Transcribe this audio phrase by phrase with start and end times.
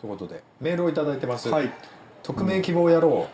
[0.00, 1.70] ということでメールをいただいてます、はい。
[2.22, 3.28] 匿名希望野郎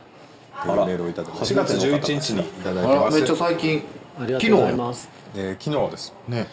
[0.65, 3.17] というメールをいただいて4月11日にいただいてます。
[3.19, 3.83] めっちゃ最近。
[4.19, 5.09] ありがとうございます。
[5.35, 6.15] えー昨日です。
[6.29, 6.47] ね。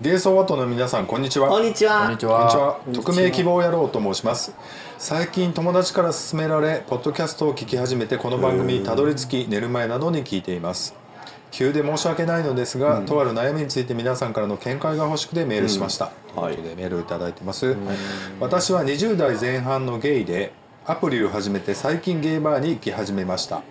[0.00, 1.48] ゲイソーワットの皆さんこんにちは。
[1.48, 2.02] こんにちは。
[2.02, 2.66] こんにちこんにちは。
[2.68, 2.80] は。
[2.92, 4.54] 匿名希望野郎と申します。
[4.96, 10.94] 最近友達から勧められポッドキャストを聞き始めてこの番組にたどり着き寝る前などに聞いています
[11.50, 16.42] 急で申し訳ないのですが、とある悩みについて皆さんからの見解が欲しくてメールしました、うん。
[16.42, 16.54] はい。
[16.54, 17.76] ということでメールをいただいてます、
[18.40, 20.52] 私は20代前半のゲイで
[20.86, 23.62] アプリを始めて最近ゲイバーに行き始めました。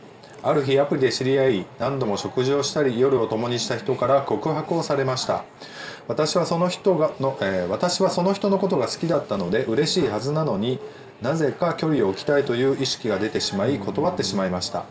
[0.43, 5.43] ある日アプリで知り合い何度も食事をしたり夜を共にした人から告白をされました。
[6.07, 10.79] 私はその人がの、えー私はその人のことが好きだったので嬉しいはずなのに
[11.21, 14.85] なぜか距離を置きたいという意識が出てしまい断ってしまいました。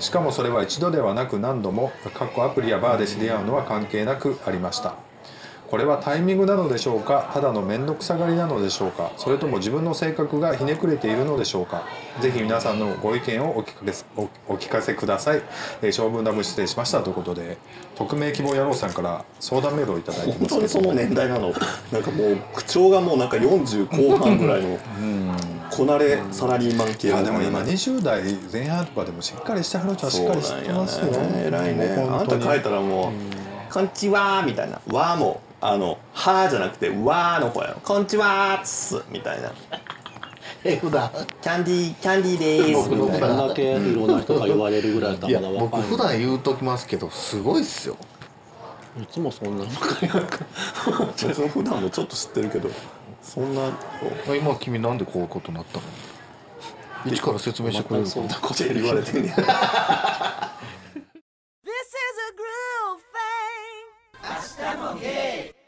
[0.00, 4.94] しかもそれは一度ではなく何度もかっこアプリやバーで知り合うのは関係なくありました。
[5.70, 7.30] これはタイミングなのでしょうか？
[7.32, 9.10] ただの面倒くさがりなのでしょうか？
[9.16, 11.88] それとも自分の性格がひねくれているのでしょうか？
[12.20, 15.40] ぜひ皆さんのご意見をお聞かせおお聞かせください、
[15.80, 17.56] えー、長文ダム失礼しましたということで
[17.94, 21.54] 匿名希望野郎さんから相談メールをいただいて本ますけど当にその年代なの。
[21.90, 24.78] なんかもう口調がもうなんか40後半ぐらいの
[25.74, 27.08] こなれサラリーマン系。
[27.08, 31.06] いやでも今20代前半とかでもしっかりした話はしっかりしてますよ。
[31.06, 33.12] ね偉いねあんた書いたらもう
[33.72, 39.50] 「こんちは」みたいな「わ」もあの「は」じゃなくて「わ」の方やろ「こんちは」っすみたいな。
[40.64, 47.96] え普段「キャンディーキャンディーでーす」僕だけいろんな人が言われるぐらいだったいやら僕普段言うときますけどすごいっすよ。
[49.00, 49.72] いつもそんな別
[51.32, 52.68] に 普段もちょっと知ってるけど
[53.22, 53.70] そんな
[54.36, 55.84] 今君なんでこういうことになったの？
[57.06, 59.42] 一から説明してくれるそんなこと言われてんねや This
[61.80, 61.84] is
[62.28, 63.02] a groove
[65.52, 65.61] thing.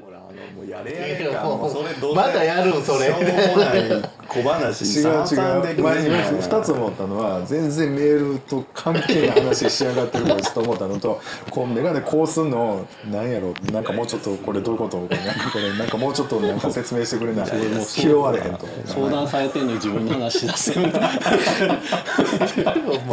[0.00, 3.06] ほらあのもうやれやれかもうそれどうせまたやるんそれ。
[3.06, 5.82] しょうもない小話違う違う。
[5.82, 11.20] 前にくれる2つ思ったのは全然メールと関係ない話しやがってるからちょっと思ったのと
[11.50, 17.48] こう眼鏡こうすんのなんやろなんかもうちょっとこれどういうことこれなんかこれなんかもうちょっとなんか説明してくれない。
[17.84, 18.66] 拾われへんと。
[18.86, 20.92] 相談されてんのに自分の話し出せる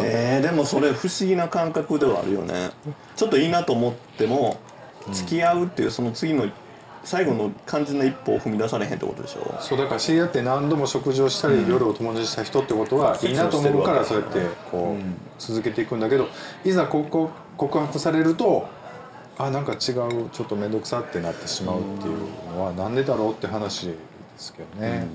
[0.04, 2.70] えー、でもそれ不思議な感覚ではあるよね。
[3.16, 4.58] ちょっといいなと思っても
[5.12, 6.48] 付き合うっていうその次の
[7.06, 14.40] 最後の肝心な一歩を踏み出されへんってことでしょそうだから知り合って何度も食事をしたり、夜を友達にした人ってことはいいなと思うからそうやって
[14.72, 15.04] こう、
[15.40, 16.28] 続けていくんだけど
[16.66, 18.68] いざここ告白されると
[19.38, 22.18] あなんか違うちょっと面倒くさってなってしまうっていう
[22.54, 23.96] のはなんでだろうって話で
[24.38, 25.08] すけどね。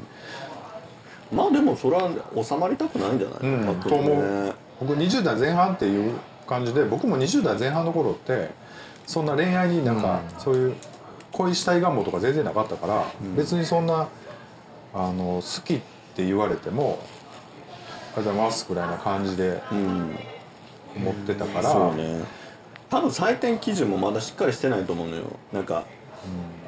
[1.32, 2.10] まあでもそれは
[2.42, 3.80] 収まりたくないんじゃない、うん。
[3.80, 4.50] と思ね。
[4.50, 4.54] う。
[4.80, 6.12] 僕20代前半っていう
[6.46, 8.50] 感じで僕も20代前半の頃って
[9.06, 10.74] そんな恋愛になんかそういう
[11.42, 13.06] 恋したい願望とか全然なかったから、
[13.36, 14.08] 別にそんな
[14.94, 15.80] あの好きっ
[16.14, 16.98] て言われても
[18.16, 20.18] 「ありがとうございます」ぐらいな感じでうん。
[20.96, 22.24] 思ってたから、そうね。
[22.88, 25.22] 多分採点基準もまだしっかりしてないと思うのよ。
[25.52, 25.84] なんか、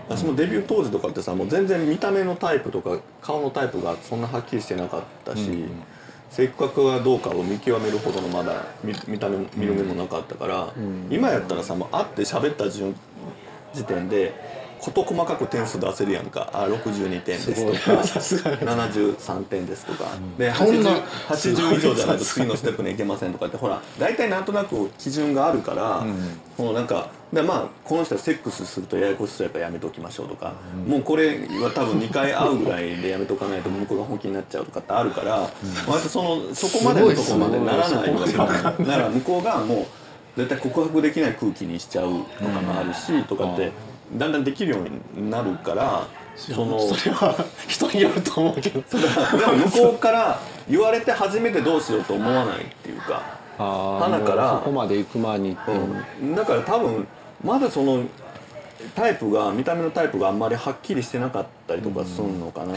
[0.09, 5.65] 私もデビュー当時とかってさもう全然見た目のタイプとか顔のタイプがそんなはっきりしてなかったし、
[6.31, 10.73] 性格がどうかを見極めるほどのまだ見見た目見る目もなかったから、
[11.11, 12.95] 今やったらさもう会って喋った順
[13.75, 14.33] 時点で
[14.83, 16.51] 事細かく点数出せるやんか。
[16.53, 18.03] あ62点ですとか。
[18.03, 20.91] 73点ですとか、でそんな
[21.29, 23.57] 80, 80以上じゃないと次のステップに行けませんとかって。
[23.57, 26.05] ほら大体なんとなく基準があるから、
[26.57, 30.55] このなんかでまあこの人はセックスするとややこしそうやからやめときましょうとか、
[30.87, 35.49] もうこれは多分2回会うぐらいでやめとかないと向こうが本気になっちゃうとかってあるから、
[35.87, 39.87] 割とそのそこまでのとこまでならないわけだから向こうがもう
[40.37, 43.71] 絶対告白できない空気にしちゃうとかもあるし、とかって
[44.17, 46.07] だんだんできるようになるから。
[46.35, 48.81] そのそれは人によると思うけど。
[48.81, 53.23] でも向こうから言われて初めてどうしようと思わないっていうか、
[53.59, 55.57] あ花からそこまで行く前にう、
[56.23, 57.07] うん、だから多分
[57.45, 58.05] まだその
[58.95, 62.75] タイプが見た目のタイプがあんまりはっきりしてなかったりとかするのかな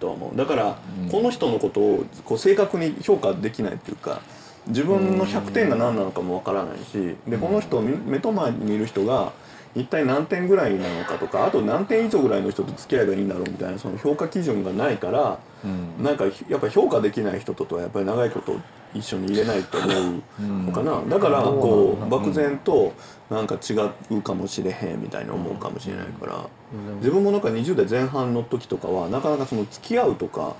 [0.00, 0.36] とは思う。
[0.36, 0.78] だから
[1.10, 4.20] この人のことをこう正確に評価できないっていうか
[4.68, 9.32] 自分の100点が何なのかもわからないしでこの人目と前にいる人が
[9.74, 15.38] 一体何点ぐらいなのかとかあと何点以上ぐらいの人と付き合えばいいんだろうみたいなその評価基準がないから、
[16.00, 18.56] なんかやっぱり評価できない人とはやっぱり長いこと
[18.94, 20.22] 一緒に入れないと思う
[20.66, 22.92] のかな、だからこう漠然と
[23.28, 23.74] なんか違
[24.14, 26.46] うかもしれへんみたいに思うかもしれないから、
[26.98, 30.54] 自分もなんか20代前半の時とかはなかなかその付き合うとか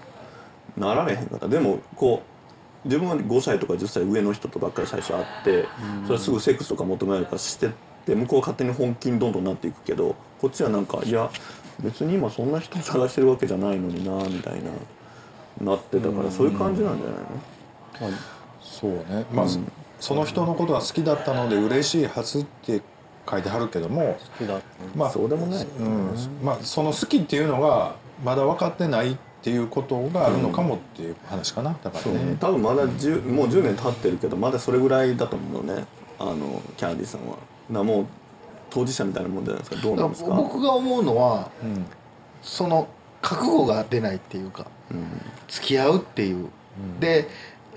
[0.77, 1.47] なられへんかった。
[1.47, 5.65] でもこう自分は5歳とか10歳上の人とばっかり最初会って
[6.03, 7.71] それはすぐセックスとか求められるからして
[8.05, 11.31] って向こうは勝手に本気にどんどんなっていくけどこっちはなんかいや
[11.81, 14.71] 別に今そんな人探してるわけじゃないのになみたいな
[15.73, 18.19] なってたからそういう感じなんじゃないの？
[18.61, 19.25] そうね。
[19.33, 19.47] まあ、
[20.01, 22.83] その人のことが好きだったので嬉しいはずって
[23.31, 24.61] 書いてはるけども好きだ
[24.95, 25.65] まあそうでもない。
[25.65, 26.11] うん。
[26.43, 31.77] まあ、その好きっていうのがまだ分かってないっていうことがあるのかもっていう話かな。
[31.83, 35.85] だからね、多分まだ10もう10年経ってるけどまだそれぐらいだと思うのね。
[36.19, 37.37] あのキャンディーさんは
[37.71, 38.07] なもう
[38.71, 39.83] 当事者みたいなもんじゃないですか。
[39.83, 40.35] どうなんですか。
[40.35, 41.87] 僕が思うのはうん
[42.43, 42.89] その
[43.23, 44.67] 覚悟が出ないっていうか
[45.49, 46.49] 付き合うっていう、
[47.01, 47.27] で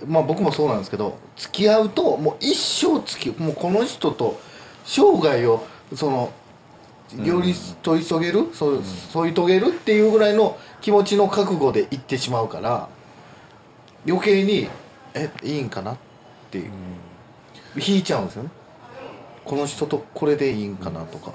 [0.06, 4.40] まあ僕もそうなんですけど付き合うともう一生付きもうこの人と
[4.84, 6.34] 生涯をその
[7.24, 12.90] より取り遂げる、そう添い遂げるっていうぐらいの気持ちの覚悟でいってしまうから
[14.06, 14.68] 余計に
[15.14, 15.98] えいいんかなっ
[16.52, 16.72] ていう、
[17.78, 18.50] 引いちゃうんですよね
[19.48, 21.32] この人とこれでいいんかなとか、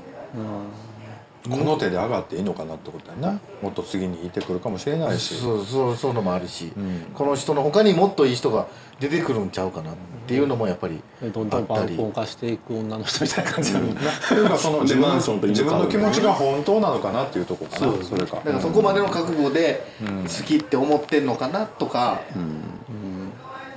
[1.49, 3.41] この手で上がっていいのかなってことやな。
[3.63, 5.35] もっと次にいてくるかもしれないし。
[5.35, 7.07] そうそうそういうのもあるし、ん。
[7.15, 8.69] この人の他にもっといい人が
[9.01, 9.95] 出てくるんちゃうかなっ
[10.29, 18.05] ていうのもやっぱりでどんどん晩婚化していく女の人みたいな感じなのっていうかその自分自分の気持ちが本当なのかなっていうところかな。
[18.05, 18.37] それか。
[18.37, 22.21] だからそこまでの覚悟で好きって思ってんのかなとか、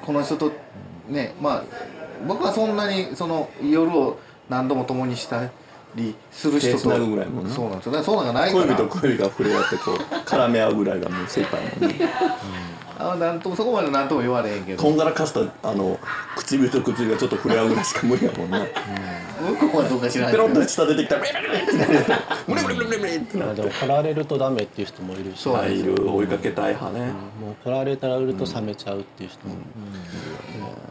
[0.06, 0.52] この人と
[1.10, 1.64] ねまあ
[2.28, 4.20] 僕はそんなにその夜を
[4.50, 5.50] 何度も共にした
[5.96, 6.78] りする人と。
[6.80, 7.70] そうなんですよ。
[7.70, 9.96] だからそうなんがないか恋人らと恋が触れ合ってこう
[10.28, 12.00] 絡め合うぐらいがもう精一杯なのに
[12.98, 14.82] あなんともそこまで何とも言われへんけど。
[14.82, 16.00] こんがらかしたあの
[16.38, 18.72] 唇と唇がちょっと触れ合うぐらいしか無理やもんね。
[19.46, 29.56] 向こうはどうか知らないペロッと舌出てきたらブリブリブリってなるブリブリブリブリブリってなあでも来られるとダメっていう人もいるしそうあいる追いかけたい派ねもう来られたら売ると冷めちゃうっていう人も、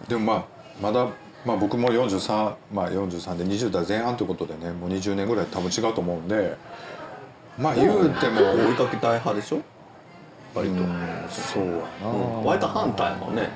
[0.08, 0.44] でもまあ
[0.80, 1.08] まだ、
[1.44, 6.56] まあ、僕も43、まあ、43で20代前半ということでねもう20年ぐらい多分違うと思うんで
[7.58, 9.60] まあ言うても、追いかけたい派でしょ？
[10.54, 10.76] 割と。
[11.30, 12.08] そうやな、
[12.44, 13.48] 割と反対やもんね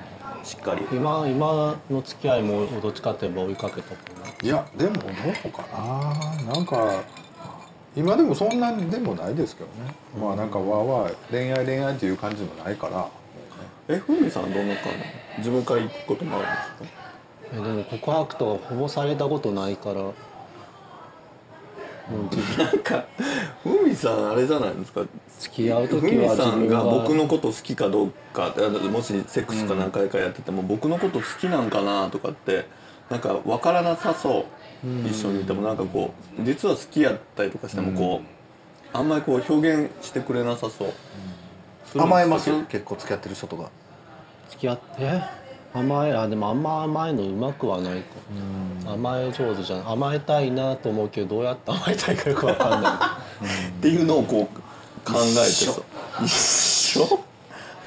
[0.44, 0.86] しっかり。
[0.92, 5.02] 今今の付き合いもどっちかといえば追いかけたかないやでもどう
[5.50, 5.64] か
[6.46, 6.52] な。
[6.54, 7.02] なんか
[7.96, 13.08] 今でもそんなでもないですけどね、まあなんかわーわー恋愛恋愛っていう感じでもないから。
[13.88, 14.92] えふみさんどんな感
[15.38, 15.38] じ？
[15.38, 16.50] 自分から行くこともあるん
[16.80, 17.07] ですか？
[17.52, 20.02] えでも告白とかほぼされたことないから。
[22.08, 23.04] もう自分なんか
[23.62, 25.02] ふみさんあれじゃないですか？
[25.40, 32.66] 付き合うふ時はみさん自分がが僕のこと好きかどうかってもしセックスか何回かやってても、僕のこと好きなんかなとかって
[33.10, 34.46] なんか分からなさそ
[34.82, 40.90] う、一緒にいてもなんかこう実は好きやったりとかしてもこう、あんまりこう表現してくれなさそう、そうい
[41.94, 42.50] うの甘えます？
[42.68, 43.68] 結構付き合ってる人とか。
[44.48, 45.20] 付き合って？
[45.74, 48.06] 甘えあでもあんま甘えのうまくはないか。
[48.90, 52.92] 甘え上手じゃない甘えたいなと思うけどどうやって甘えたいかよくわかんない。
[53.68, 54.56] っていうのをこう
[55.10, 55.72] 考えてさ。
[56.24, 56.32] 一
[57.00, 57.20] 緒。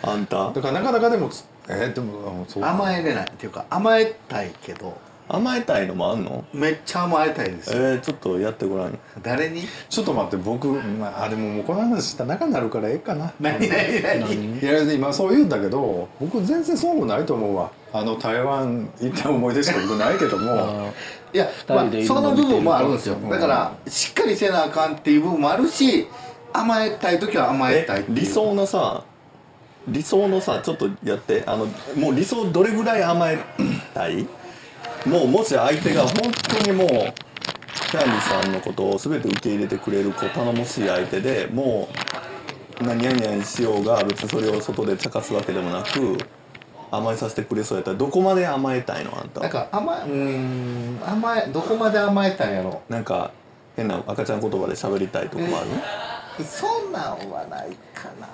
[0.03, 0.51] あんた？
[0.51, 3.25] だからなかなかでもつえーでもそう甘えれない。
[3.25, 4.97] っていうか甘えたいけど
[5.33, 6.43] 甘えたいのもあんの？
[6.53, 7.79] めっちゃ甘えたいですよ。
[7.79, 8.99] えー、ちょっとやってごらん。
[9.21, 9.63] 誰に？
[9.89, 13.33] ちょっと待って僕、まあ、あでももうこの話したら仲になるからええかな。
[13.39, 13.67] 何？
[13.69, 14.01] 何？
[14.03, 14.59] 何？
[14.59, 20.91] いや今そう言うんだけど僕全然そうもないと思うわあの台湾行った思い出しか僕ないけども。
[21.33, 23.15] いや、二人でいるまあ、その部分もあるんですよ。
[23.15, 26.07] うんだからしっかりせなあかんっていう部分もあるし
[26.51, 28.19] 甘えたい時は甘ええたいっていう。
[28.19, 29.03] 理想のさ
[29.87, 33.39] 理想のさちょっとやってあのもう理想どれぐらい甘え
[33.93, 34.27] たい？
[35.05, 41.89] もうもし相手が本当にもうキャンディさんのことを全て受け入れてくれるこう頼もしい相手でも
[42.79, 46.17] う何やにゃにしようが別にそれを外で茶化すわけでもなく
[46.91, 52.81] 甘えさせてくれそうやったらどこまで甘えたいのあんたなんか甘えうーん甘えどこまで甘えたんやろ？
[52.89, 53.31] なんか
[53.75, 58.27] 変な赤ちゃん言葉で喋りたいとこもある、そんなんはないかな。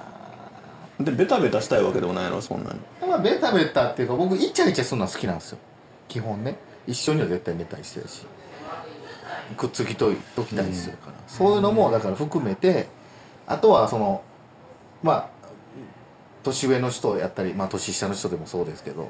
[1.05, 2.41] でベタベタしたいわけでもないの？
[2.41, 2.79] そんなに。
[3.07, 5.59] まあベタベタっていうか僕イチャイチャするのは好きなんですよ
[6.07, 6.57] 基本ね。
[6.87, 8.25] 一緒には絶対寝たりしてるし。
[9.55, 12.87] くっつきといときたりするから、そういうのもだから含めて
[13.45, 14.21] あとはその
[15.01, 15.29] まあ
[16.43, 19.09] 年上の人やったり、まあ、年下の人でもそうですけど、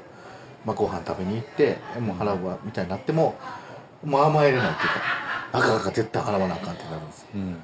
[0.64, 3.36] まあ、ご飯食べに行ってもう払うわみたいになっても
[4.04, 4.94] もう甘えれないっていうか
[5.52, 7.28] あかんあかん絶対払わなあかんってなるんですよ。
[7.34, 7.56] うん。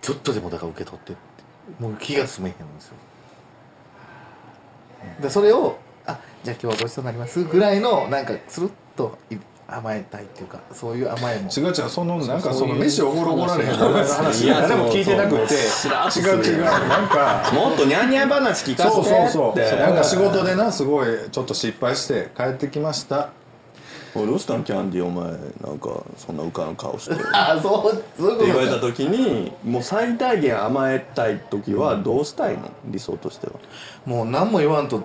[0.00, 1.82] ちょっとでもだから受け取ってって。
[1.82, 2.94] もう気が済めへんんですよ。
[5.20, 9.36] でそれをあじゃあ今日はごちそうになりますぐらいのなんかスルッとい
[9.68, 11.50] 甘えたいっていうかそういう甘えも。
[11.50, 14.44] 違う違うそのなんかその飯おごるおごられへんの話。
[14.44, 15.54] いや誰も聞いてなくて。
[15.54, 17.50] 違う違うなんか。
[17.52, 19.50] もっとニャンニャン話聞かせてそうそうそう。
[19.50, 23.30] ってなんか仕事でなすごいちょっと失敗して帰ってきました。
[24.14, 25.24] おいどうしたんキャンディーお前。
[25.32, 27.14] なんかそんな浮かん顔して。
[27.14, 28.46] っ てあそうそういうことか。
[28.46, 32.70] 言われた時にもう最大限甘えたい時はどうしたいの？
[32.84, 33.54] 理想としては。
[34.04, 35.02] もう何も言わんと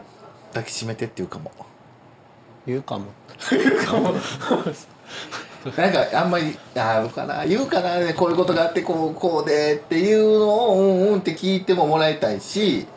[0.53, 1.51] 抱きしめてっていうかも。
[2.65, 3.05] 言うかも。
[5.77, 7.46] なんかあんまりああどうかな。
[7.46, 8.13] 言うかな。
[8.13, 12.88] こういうことがあってこうこうでっていうのをうんうんって聞いてももらいたいし。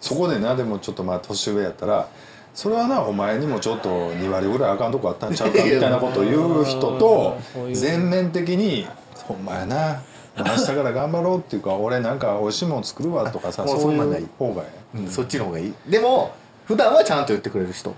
[0.00, 2.08] そこでなでもちょっとまあ年上やったら
[2.54, 7.38] それはなお前にもちょっと2割ぐらいあかんとこあったんちゃうかみたいなことを言う人と
[7.72, 8.86] 全面的に
[9.24, 10.02] 「ほんまやな。
[10.36, 14.26] 明日から頑張ろう」っていうか「俺なんか美味しいもん作るわ」とかさ もうそうんいそなんがいい
[14.94, 15.74] う方がえそっちの方がいい。
[15.88, 16.34] でも
[16.66, 17.94] 普段はちゃんと言ってくれる人。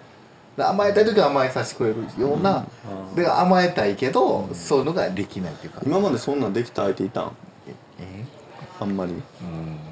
[0.57, 2.67] で甘えたい時は甘えさせてくれるような、
[3.17, 5.81] で甘えたいけど、そういうのができないっていうか。
[5.87, 7.33] 今までそんなんできた相手いたん？
[7.99, 8.25] え？
[8.79, 9.15] あんまり。
[9.15, 9.92] え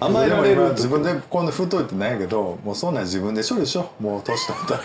[0.00, 4.02] 甘えられる自分でこんな太いってないけどもうそんなん自分で処理しよう。
[4.02, 4.80] もう年取ったら。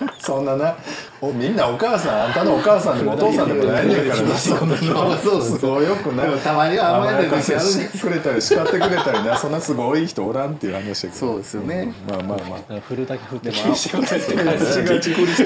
[0.18, 0.74] そんなな
[1.20, 4.22] おみんなお母さんあんたのお母さんでもお父さんでもないねんから。
[4.22, 5.18] なそんなの。
[5.18, 11.26] そうそうすごいよくないたまに は甘えてる時あるねしてくれたり叱ってくれたりなそんなすごい人おらんっていう話やけど。
[11.26, 12.80] そうですよね、まあまあまあ。
[12.88, 13.64] 振るだけ振っても違う。
[13.64, 14.04] 違う。
[14.06, 15.00] 違う。
[15.00, 15.00] 違う。
[15.00, 15.00] 違う。
[15.00, 15.44] 違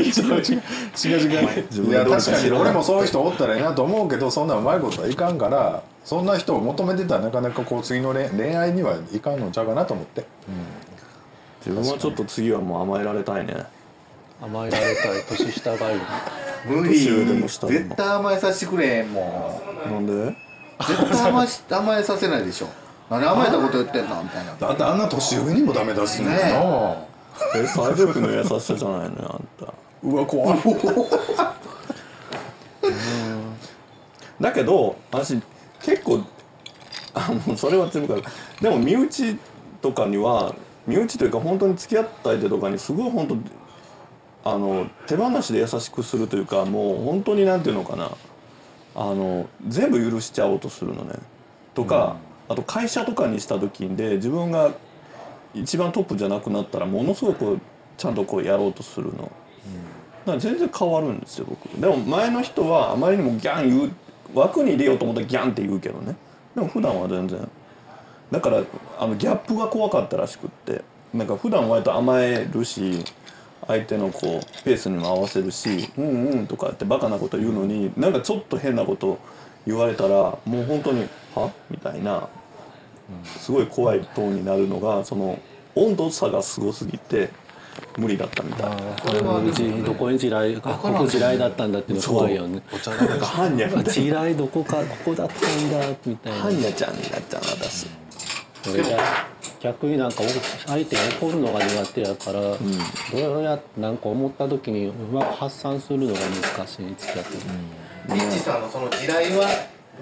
[0.00, 0.42] う。
[0.42, 0.62] 違う。
[0.96, 1.90] 違う違う違う。
[1.90, 10.24] いや確かに俺もそういう人おったらいいなと思うけどそんなうまいことはいかんからそんな人を求めてたらなかなかこう次の恋恋愛にはいかんのちゃうかなと思って。
[11.66, 13.64] 自分はちょっと次はもう甘えられたいね。
[14.40, 15.22] 甘えられたい。
[15.36, 16.00] 年下がいい
[16.64, 16.96] 無理。
[17.00, 20.12] 絶対甘えさせてくれもなんで？
[20.12, 20.36] う
[20.86, 22.68] 絶対甘えし甘えさせないでしょ。
[23.10, 24.22] 何甘えたこと言ってんの？
[24.22, 24.54] みたいな。
[24.54, 26.98] だってあんな年上にもダメ出すんだよ
[27.56, 27.66] え。
[27.66, 29.74] 最北の優しさじゃないのよあんた。
[30.04, 30.58] うわ怖い
[34.40, 35.42] だけど私
[35.86, 36.20] 結構
[37.14, 39.36] あのそれは全部からでも身内
[39.80, 40.54] とかには
[40.86, 48.10] 身内というか本当に付き合った相手とかにすごい本当あの手放しで優しくするというかもう本当になんていうのかな。
[48.98, 51.16] あの全部許しちゃおうとするのね。
[51.74, 52.16] とか、
[52.48, 54.70] あと会社とかにした時で自分が
[55.52, 57.58] 一番トップじゃなくなったらものすごく
[57.98, 59.30] ちゃんとこうやろうとするの。
[60.24, 61.68] だから全然変わるんですよ僕。
[61.78, 63.92] でも前の人はあまりにもギャン言う
[64.40, 66.16] 枠に入れようと思ったらギャンって言うけどね。
[66.54, 67.48] でも普段は全然。
[68.30, 68.62] だから
[68.98, 70.82] あのギャップが怖かったらしくって。
[71.16, 73.04] なんか普段割と甘えるし
[73.66, 79.18] 相手のこうペースにも合わせるし「うんうん」とかってバカなこと言うのになんかちょっと変なこと
[79.66, 82.28] 言われたらもう本当に「は?」みたいな
[83.38, 85.38] すごい怖いトーンになるのがその
[85.74, 87.30] 温度差がすごすぎて
[87.96, 88.70] 無理だったみたい。
[88.70, 88.76] な。
[89.04, 92.62] それはうちどこに地雷あここ地雷だったんだっていうの怖いよね。
[92.86, 96.38] なんか般若みたい地雷どこかここだったんだみたいな。
[96.38, 97.86] な般若ちゃんになっちゃうの私。
[98.68, 98.98] 俺が
[99.60, 100.22] 逆になんか
[100.66, 102.56] 相手が怒るのが苦手やから、ど
[103.38, 109.46] うやってなんか思った時にうまく発散するのが難しい付き合ってる、リッチさんのその地雷は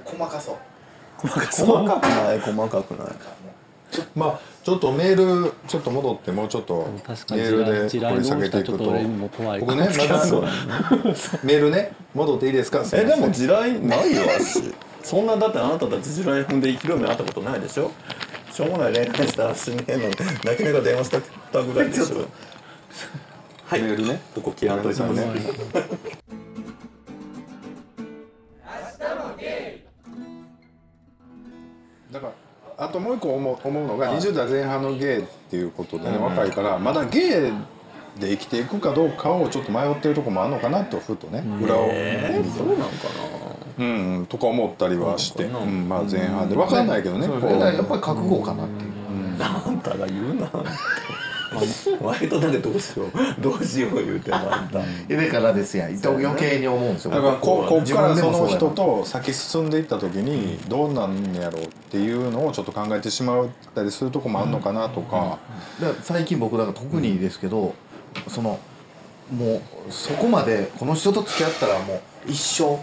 [0.05, 0.57] 細かそう。
[1.27, 3.09] 細かくない細かくない
[4.15, 6.87] まあちょっとメールちょっと戻ってもうちょっと
[7.31, 8.73] メールで掘り下げていくと。
[8.73, 9.61] 人ちょっと俺も怖い。
[9.61, 10.25] 僕ねまだ
[11.45, 12.83] メールね戻っていいですか？
[12.93, 14.73] えでも地雷ないよ私
[15.03, 17.91] そんなだってあなたたち地雷踏んで生きるようになったことないでしょ？
[18.53, 21.11] しょうもない恋愛したら死ねえのに泣きながら電話し
[21.53, 22.27] たぐらいでしょ。
[23.67, 23.83] はい。
[23.83, 24.21] メールね。
[24.35, 25.41] ここ切らんといてごめんなね。
[25.41, 25.83] さい
[29.43, 29.85] ね
[32.13, 32.44] だからあ
[32.95, 37.53] ともう一個思う思うのが20代前半のゲイっていうことでね若いからまだゲイ
[38.21, 42.85] で生きていくかどうかをちょっと迷ってるとこもあるのかなとふとね裏をえー、そうなんか
[43.77, 44.19] うん。
[44.19, 46.55] うんとか思ったりはして、うん、まあ前半で。
[46.55, 48.91] 分かんないけどねやっぱり覚悟かなっていう、
[49.37, 50.49] なあんたが言うな
[52.01, 53.41] 割とだってどうしよう。
[53.41, 54.79] どうしよう言うてんのあんた。
[54.79, 55.99] だからですやん。
[56.05, 65.39] 余計に思うんですよだからここっからその人と先進んでいった時にどうなんやろうっていうのをちょっと考えてしまったりするとこもあるのかなとか、
[66.03, 67.75] 最近僕だから特にですけど、
[68.29, 68.59] その
[69.33, 72.79] もうそこまでこの人と付き合ったらもう一生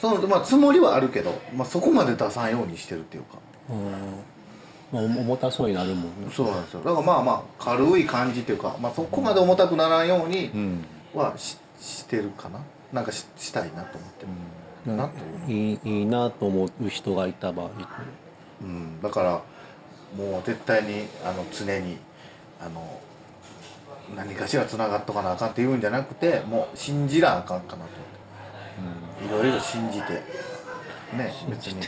[0.00, 3.38] そのまあつもりはあるけど、まあ、そこまで出さんようにしてるっていうか
[4.92, 6.10] まあ、重たそうになるもんね。
[6.32, 6.80] そうなんですよ。
[6.80, 10.84] だからまあまあ軽い感じっていうか、まあ、そこまで重たくならんようにうん。
[11.14, 12.60] はししてるかな。
[12.92, 14.26] なんかししたいなと思って
[14.86, 17.70] る、なといいいいなと思う人がいた場合
[18.62, 19.42] うん、だから
[20.16, 21.96] もう絶対にあの常に
[22.60, 23.00] あの
[24.14, 27.90] 何かしらつながっとかなあかんって言うんじゃなくてもう信じなあかんかなと
[29.26, 30.14] 思って、いろいろ信じて。
[31.16, 31.80] ね別に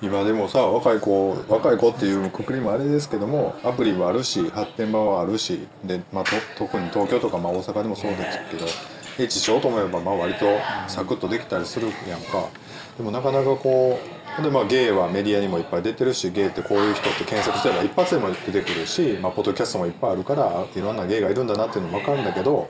[0.00, 8.66] 今でもさ若い子若い子っていうくくりもあれですけどもアプリもあるし発展場はあるしで、まあ、と特に東京とか、まあ、大阪でもそうですけど
[9.18, 10.46] エッチしようと思えば、まあ、割と
[10.86, 12.48] サクッとできたりするやんか。
[12.96, 13.98] でもなかなかこ
[14.38, 22.68] うでまあゲイはメディアにもいっぱい出てるしゲイってこういう人って検索すれば一発でも出てくるし、まあ、ポッドキャストもいっぱいあるからいろんなゲイがいるんだなっていうのも分かるんだけど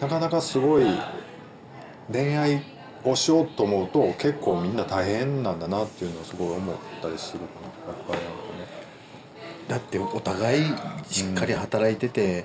[0.00, 0.84] なかなかすごい
[2.12, 2.75] 恋愛って
[3.10, 7.44] をしようと思うと結構みんな大変なんだなっていうのをすごい思ったりするか
[7.86, 8.66] なやっぱりなんかね。
[9.68, 10.64] だってお互い
[11.08, 12.44] しっかり働いてて、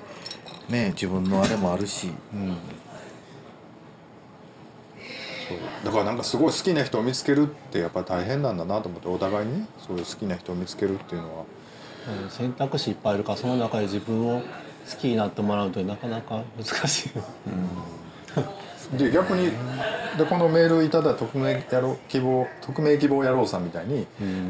[0.68, 2.08] ね自分のあれもあるし。
[2.34, 2.56] うん。
[5.48, 5.58] そう。
[5.84, 11.44] だからなんかすごい好きな人を見つけるってやっぱり大変なんだなと思ってお互いにねそういう好きな人を見つけるっていうのは。
[12.24, 17.10] うん選択肢いっぱいあるからその中で自分を好きになってもらうとなかなか難しい、
[18.92, 19.50] で逆に
[20.18, 24.06] でこのメールいただいた匿名やろ希望匿名希望野郎さんみたいに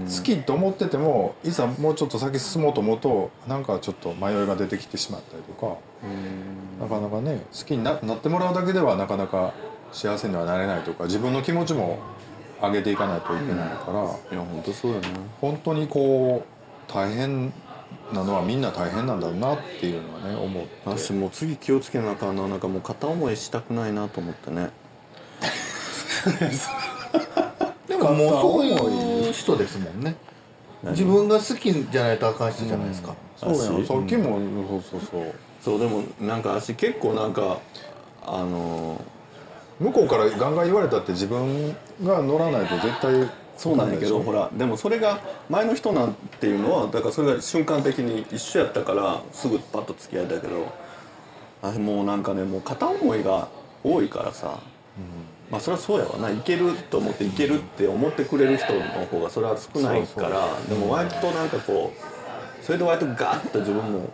[0.06, 5.76] 好きと思っててもいざもうちょっと先進もうと思うとなんかちょっと迷いが出てきてしまったりとか
[6.80, 9.54] なかなかね好きにななってもらうだけではなかなか
[9.92, 12.00] 幸せにはなれないとか自分の気持ちも
[12.60, 15.08] 上げていかないといけないから、いや本当そうだな
[15.40, 16.44] 本当にこ
[16.88, 17.52] う大変
[18.12, 20.70] なのはみんな大変なんだろうなっていうのはね思って。
[20.84, 24.70] 私もう次気をつけなあかんななんかもう片思いしたくないなと思ってね。
[27.88, 30.14] でももうそういう人ですもんね。
[30.90, 33.84] 自分が好きじゃないとあかん人じゃないですか、そうやん。
[33.84, 34.40] 私さっきも、
[34.82, 35.34] そうそうそう。
[35.62, 37.58] そうでもなんか私結構なんか
[38.26, 39.00] あの
[39.78, 41.70] 向こうからガンガン言われたって自分
[42.02, 50.72] が乗らないと絶対そうなんだけどほらでもそれが前の人なんていうのはだからそれが瞬間的に一緒やったからすぐパッと付き合いたけど
[51.62, 53.48] あもうなんかねもう片思いが
[53.84, 54.60] 多いからさ、
[55.50, 56.30] まあそれはそうやわな。
[56.30, 64.12] いけると思っていけるって思ってくれる人の方がそれは少ないからでも割となんかこうそれで割とガッと自分も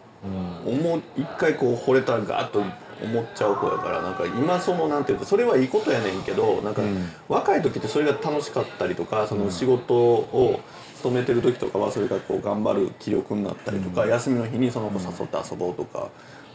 [0.66, 2.62] 思う一回こう惚れたらガッと
[3.02, 6.82] 思っちゃう子やからなんか今そのなんていうかそれはいいことやねんけどなんか
[7.28, 10.60] 若い時ってそれが楽しかったりとかその仕事を
[10.96, 16.08] 勤めてる時とかはそれがこう頑張る気力になったりとか休みの日にその子誘って遊ぼうとか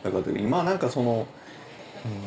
[0.04, 1.26] だから今なんかその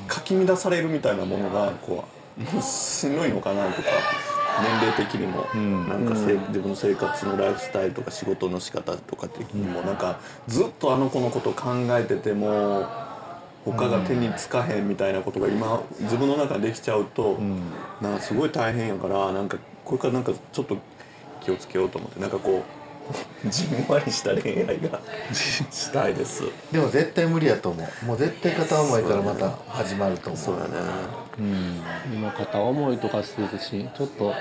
[0.08, 2.04] かき乱されるみたいなものがこ
[2.38, 3.88] うもうしんどいのかなとか
[4.62, 5.44] 年齢的にも
[5.88, 12.86] なんかせ自分の生活のライフスタイルとか仕事の仕方とか的にもなんかずっとあの子のことを考えてても
[13.66, 17.36] 他が手につかへんみたいなことが今自分の中でできちゃうと
[18.00, 20.78] なんかすごい大変やからなんかこれからなんかちょっと
[21.40, 22.62] 気をつけようと思ってなんかこ
[23.44, 25.00] うじんわりした恋愛が
[25.32, 26.44] したいです。
[26.72, 28.04] でも絶対無理やと思う。
[28.06, 30.42] もう絶対片思いからまた始まると思う。
[30.42, 30.70] そうだね。
[32.12, 34.32] 今片思いとかするしちょっと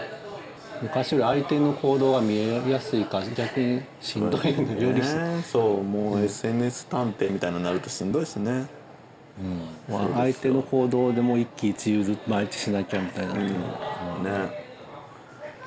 [0.81, 5.03] 昔より相手の行動が見えやすいから逆にしんどいよねより。
[5.03, 5.43] しね。
[5.43, 8.65] そうもう SNS 探偵みたいになるとしんどいしね
[9.89, 13.41] まあ相手の行動でも一喜一憂ずっと毎日しなきゃみたいな、ね。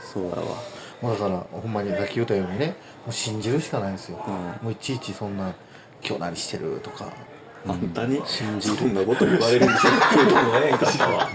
[0.00, 0.42] そうだわ。
[1.02, 2.66] もうだからほんまにさっき言ったようにね
[3.04, 4.18] もう信じるしかないんですよ、
[4.62, 5.52] もういちいちそんな
[6.02, 7.06] 「今日何してる?」とか。
[7.68, 7.88] あん。
[7.90, 8.22] たに？
[8.24, 10.88] 信じるんなこと言われるんでしょ今日もええんか。
[10.88, 11.28] ったわ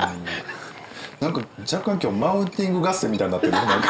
[1.19, 1.41] なんか
[1.71, 3.87] 若干今日マウンティング合戦みたいになってるねなんか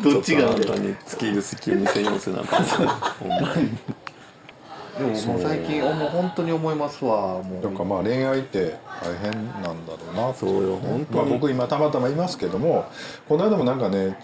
[0.02, 3.76] どっちがあんたに付け入る隙見せようせなあかんほんまに
[5.00, 7.62] でももう最近もう本当に思いますわもう。
[7.62, 12.84] だからまあ恋愛って大変なんだろうなそうよ本当まあ、に僕今たまたまいますけども
[13.28, 14.18] この間もなんかね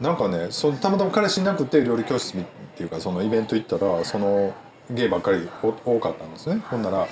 [0.00, 2.44] なんかねそたまたま彼氏いなくて料理教室っ
[2.76, 4.54] ていうかそのイベント行ったらその
[4.90, 6.62] ゲイばっかりお多かったんですね。
[6.70, 7.06] ほんなら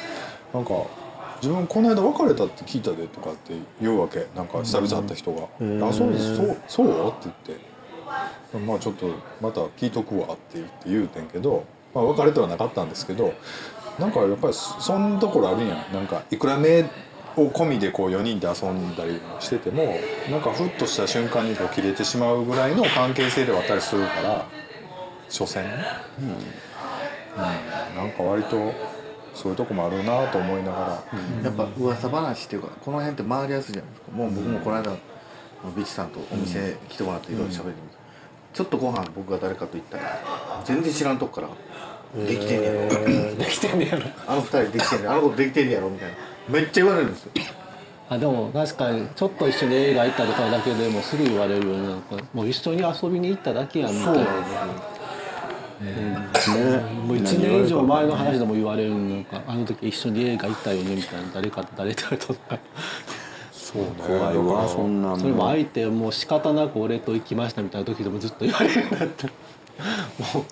[0.55, 0.73] なんか
[1.43, 4.27] 「自分この間別れたって聞いたで」とかって言うわけ。
[4.37, 5.43] なんか久々会った人が
[5.89, 7.67] 「あそうですそうそう?」って言って
[8.67, 9.07] 「まあちょっと
[9.43, 11.65] また聞いとくわ」って言って言うてんけど、
[11.97, 13.33] まあ、別れてはなかったんですけど
[13.99, 15.95] なんかやっぱりそんなところあるやん。
[15.95, 16.83] なんかいくら目
[17.37, 19.99] を込みでこう4人で遊んだりしてても
[20.31, 24.47] なんかふっとした瞬間にこう切れてしまうぐらいの関係性ではあったりするから
[25.31, 25.67] 所詮。
[25.67, 25.75] ね、
[26.21, 27.97] うん。
[27.97, 28.73] なんか割と
[29.35, 31.03] そういうとこもあるなと思いなが
[31.43, 34.13] ら、やっぱ噂話っていうかこの辺って回りやすいじゃないですか。
[34.13, 34.93] もう僕もこの間
[35.77, 37.96] ビチさんとお店来てもらっていろいろ喋ってみて、
[38.57, 43.37] ちょっとご飯僕が誰かと行ったら全然知らんとこからできてんねやろ。
[43.37, 44.03] できてんねやろ。
[44.27, 46.15] あの二人できてんねやあの子できてんねやろみたいな。
[46.49, 47.31] めっちゃ言われるんですよ。
[48.09, 54.23] あでも確かにちょっと一緒に映画行ったとかだけでもすぐ言われるよねなんかもう一緒に遊びに行っただけやんみたいな。
[57.05, 59.25] もう1年以上前の話でも言われるなん。
[59.25, 62.59] かあの時一緒に映画行ったよねみたいな誰か誰と誰とか
[63.99, 65.21] そそうね怖いわそんなん。
[65.21, 69.27] それも相手もう仕方なく俺と行きましたみたいな時でもずっと言われるんだって。
[69.27, 70.45] も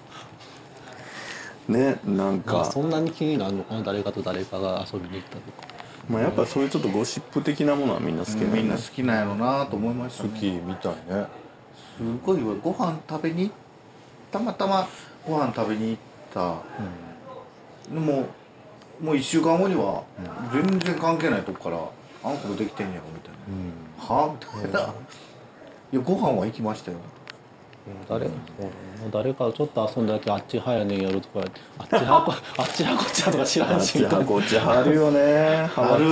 [1.69, 1.73] う。
[1.73, 2.61] ねなんか。
[2.61, 5.75] あそんなに気になるのかな誰かと誰かが遊びに行ったとか。
[6.09, 11.27] まあやっぱそういうちょっとゴシップ的なものはみんな好きみんなね好きなんやろなと思いましたね好きみたいね
[11.97, 13.51] すごいわご飯食べに
[14.31, 14.67] たまた。
[14.67, 14.87] ま
[15.27, 15.99] ご飯食べに行っ
[16.35, 16.57] た、
[17.95, 18.27] でも
[19.01, 20.03] もう1週間後には
[20.53, 21.79] 全然関係ないとこから
[22.25, 23.33] 「あんこできてんやろ」みたい
[24.09, 24.89] な「はみたいな
[25.93, 26.99] 「いやご飯は行きましたよ」
[28.09, 28.31] 誰,、
[29.13, 34.79] 誰かちょっと遊んだだけあっちはやねんやろとか言ってあっちはこ あっちはこっちはとか知らあっんしちはこっちは。
[34.79, 35.69] あるよね。
[35.77, 36.07] 派る。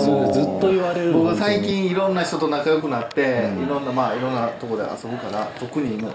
[0.00, 1.12] ずずっと言われる。
[1.12, 6.12] 僕は最近いろんな人と仲良くなって、いろんなまあいろんなとこで遊ぶから特にもう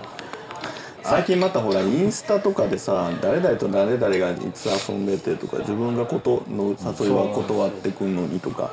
[1.01, 8.71] 最近またほらインスタとかでさ誰々と誰々がいつ遊んでてとか自分がことの誘いは断ってくんのにとか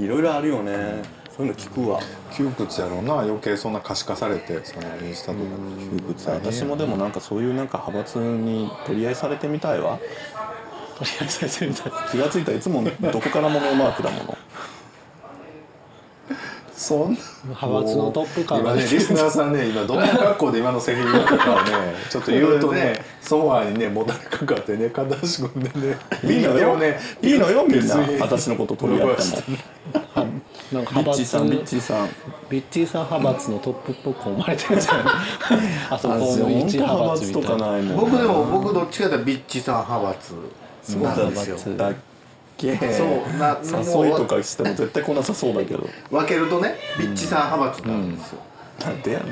[0.00, 1.02] いろいろあるよね。
[1.36, 2.00] そういうの聞くわ。
[2.32, 3.20] 窮屈やろうな。
[3.20, 5.44] 余計そんな可視化されてそのインスタとか
[5.78, 9.98] 窮屈私もでもなんかそういうなんか派閥に取り合いされてみたいわ。
[10.98, 11.92] とりあえず先生みたい。
[11.92, 14.36] な気がついたらいつもどこからもノーマークだもの
[16.80, 17.18] そんな。
[17.44, 21.70] 派閥のトップ感今ねリスナーさんね今どんな格好で今のセリフ言ったかをね
[22.08, 25.98] ちょっと言うとねソファーにねもたれかかってね片足組んでね。
[26.24, 27.96] いいのよ、ねいいのよみんな。
[28.18, 29.58] 私のこと取り合っても。
[30.72, 32.08] なんかビッ派閥チーさんビッチーさん。
[32.48, 35.04] ビッチーさん派閥のトップっぽく思われてるんじゃない
[35.90, 37.58] あそこあの一派派閥と閥みたいな。
[37.58, 40.32] かないもん僕でも僕どっちかというとビッチさん派閥
[40.82, 41.58] そうだなんですよ
[42.60, 42.76] け。
[42.92, 45.88] そうな誘いとかしても絶対来なさそうだけど。
[46.10, 48.40] 分けるとねビッチさん派閥なんですよ、
[48.80, 49.26] なんでやね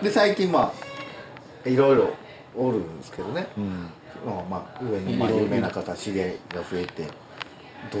[0.00, 0.04] ん。
[0.04, 0.72] で最近ま
[1.64, 2.10] あいろいろ
[2.54, 3.46] おるんですけどね、
[4.24, 7.04] まあまあ上にまあ有名な方知り合いが増えて
[7.90, 7.98] ど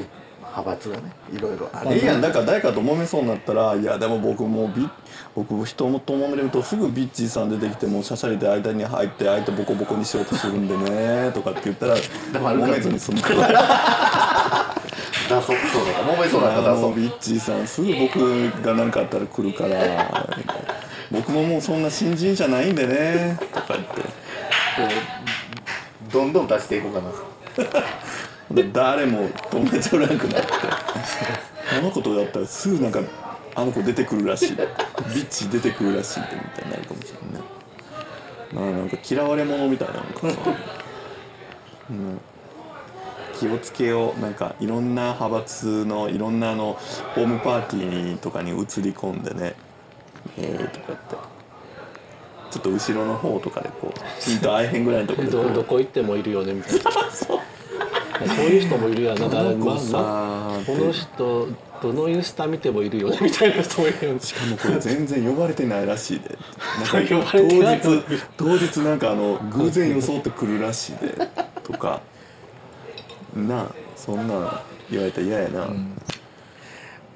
[0.56, 2.20] 派閥がねいろいろあいいるやん。
[2.22, 4.88] だから誰かと揉めそうになったら「いやでも僕もうビ
[5.34, 13.20] 僕人と揉めるとすぐビッチーさん出てきてもうシャシャリで間に入って相手ボコボコにしようとするんでね」とかって言ったら揉めずに済む。
[13.20, 13.52] から
[15.28, 15.60] だそそうだ
[16.14, 20.26] 揉めそうだったらあだそうのビッチーさんすぐ僕が何かあったら来るから
[21.10, 23.86] 僕ももうそんな新人じゃないんでねとか言って。
[26.12, 27.10] どんどん出していこうかな。
[27.56, 27.68] で
[28.72, 30.48] 誰も友達おらなくなって。
[31.76, 33.00] あの子とだったらすぐなんか
[33.54, 34.56] あの子出てくるらしい。
[34.56, 37.56] ビッチ出てくるらしいってみたいになるかもしれないね。
[38.52, 40.38] まあなんか嫌われ者みたいなのかさ、
[41.90, 42.20] うん、
[43.38, 44.20] 気をつけよう。
[44.20, 46.78] なんかいろんな派閥のいろんなあの
[47.14, 49.54] ホームパーティーにとかに映り込んでね。
[50.38, 51.36] えー、とか言って。
[52.48, 57.10] ちょっと後ろの方とかでこうピンと合えへんぐらいのところでどこ行ってもいるよねみたいな。
[57.10, 57.40] そう
[58.24, 61.48] いう人もいるやんな誰まこの子さまこの人
[61.82, 63.18] どのインスタ見てもいるよね。
[63.20, 64.20] みたいな人もいるよね。
[64.20, 66.38] しかもこれ全然呼ばれてないらしいで。
[66.92, 68.02] なんか呼ばれてない当日
[68.36, 71.28] 当日なんかあの偶然装ってくるらしいで。
[71.62, 72.00] とか。
[73.34, 75.68] なあそんなん言われたら嫌やな、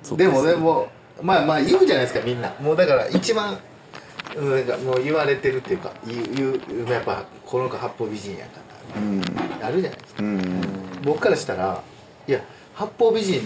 [0.02, 0.88] そっかでもでも
[1.22, 2.52] まあまあ言うじゃないですかみんな。
[2.60, 3.58] もうだから一番
[4.36, 8.60] うんなんかもう言われてるっていうか言う言うやっぱこの子八方美人やか
[8.94, 9.00] ら。
[9.00, 9.22] うん。
[9.62, 10.22] あるじゃないですか。
[10.22, 11.82] うん僕からしたら
[12.26, 12.40] いや
[12.74, 13.42] 八方美人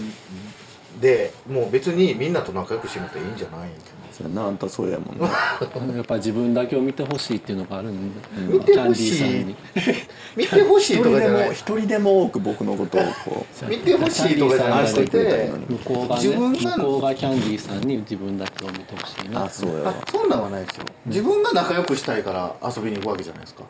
[0.99, 3.69] でもう別にみんなと仲良くしてもらっていいんじゃない
[4.15, 5.27] そうやなあんたそうやもんね
[5.93, 9.11] やっぱ自分だけを見てほしいっていうのがあるんで、見てほしい。
[9.11, 9.55] キャンディーさんに。
[10.37, 11.51] 見てほしいとかじゃない。
[11.51, 19.43] 一人でも多く僕のことをこ見てほしいとかじゃなくて向こうがね自分が向こうがキャンディーさんに自分だけを見てほしいうな。
[19.43, 20.85] あそうやそんなんはないですよ。
[21.07, 23.63] 自分が仲良くしたいから遊びに行くわけじゃないですか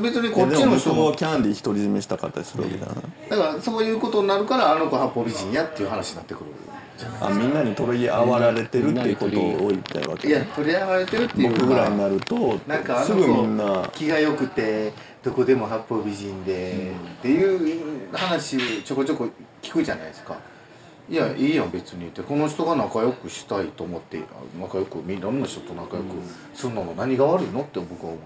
[0.00, 6.50] 別にこっちの人もキャンディー独り占めしたかったりするわけだなだからそういうことになるからあの子八方美人やっていう話になってくる
[6.96, 14.92] じゃないあみんなに取り合われてるっていうことを言いたいわけいや取り合われてるっていう僕ぐらいになるとなんかあすぐみんのな子気が良くて
[15.24, 19.26] どこでも八方美人で、っていう話ちょこちょこ
[19.62, 20.36] 聞くじゃないですか。
[21.08, 22.08] いやいいやん別に。
[22.08, 24.20] ってこの人が仲良くしたいと思って
[24.60, 26.16] 仲良くみんなの人と仲良く
[26.54, 28.18] するのの何が悪いのって僕は思う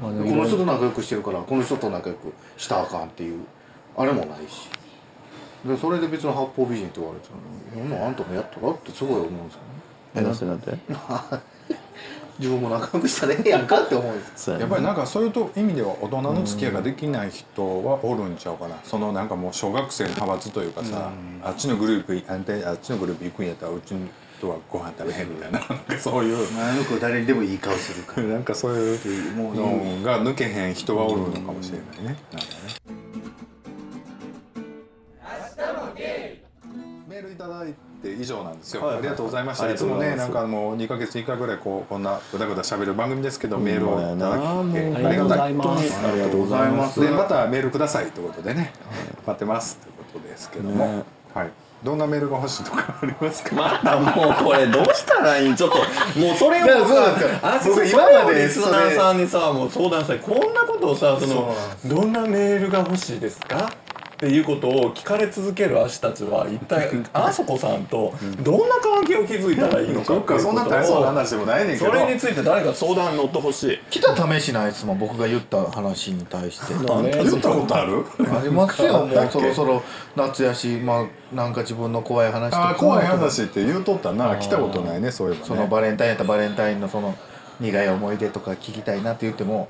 [0.00, 3.44] このも人と仲良くしてるからこの人と仲良くしたらあかんっていう
[3.96, 4.68] あれもないし。
[5.66, 7.28] でそれで別に八方美人って言われて
[7.80, 9.78] ももうあんたもやったらってすごい思うんですよね。
[10.14, 10.78] えなんてなんて
[12.38, 18.76] 自分も仲良くしたらええやんかって思うんですややっぱりなんかそういうと意味では大人の付き合いができない人はおるんちゃうかな。
[18.84, 21.10] そのなんかもう小学生の派閥というかさ、
[21.42, 23.94] あっちのグループいあんたあっちのグループ行くんやったらうち
[24.40, 25.58] とはご飯食べへんみたいな。
[25.58, 26.36] なんかそういう。
[26.58, 28.26] あの子誰にでもいい顔するから。
[28.28, 28.98] なんかそういう。
[29.36, 32.18] のが抜けへん人はおるのかもしれないね。
[32.32, 32.88] なんかね。
[37.08, 46.06] メールいただいて以上なんですよ、ありがとうございました、いつもねなんかもう2ヶ月に1回ぐらいこうこんなぐだぐだしゃべる番組ですけど、メールをいただきありがとうございます。
[46.06, 47.00] ありがとうございます。
[47.00, 48.72] でまたメールくださいということでね、
[49.26, 51.02] 待ってますということですけども、ね。
[51.34, 53.54] はいどんなメールが欲しいとかありますか？
[53.54, 55.56] またもうこれどうしたらいいん？
[55.56, 55.76] ちょっと
[56.18, 56.78] もうそれをいや
[57.62, 60.18] そう今今までリスナーさんにさもう相談したい。
[60.18, 61.54] こんなことをさその
[61.86, 63.70] どんなメールが欲しいですか？
[64.18, 71.92] っていうことを聞かれ続ける足たちは一体あそこさんとどんな関係を築いたらいいのかそっかそんな大層な話でもないねんけど。
[71.92, 73.78] それについて誰か相談に乗ってほしい。
[73.90, 76.74] 来た試しないですもん僕が言った話に対して。
[76.74, 78.04] 言ったことある？
[78.18, 79.06] ありますよ。
[79.06, 79.82] もうそろそろ
[80.16, 82.74] 夏やしまあなんか自分の怖い話とか。
[82.76, 84.36] 怖い話って言うとったな。
[84.36, 85.46] 来たことないねそういえばね。
[85.46, 87.14] そのバレンタインやったらバレンタインのその
[87.60, 89.68] 苦い思い出とか聞きたいなって言っても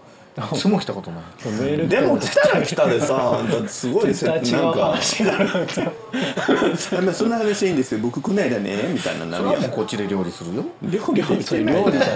[0.53, 1.23] いつも来たことない。
[1.45, 4.71] メールでも来たら来たでさすごい絶対違うな。
[4.71, 4.81] んか。
[4.87, 5.47] 話になる
[7.03, 8.01] まあそんな話いいんですよ。
[8.01, 10.65] 僕来ないだねみたいななそるやれはもうこっちで料理するよ。
[10.83, 11.59] 料理じゃ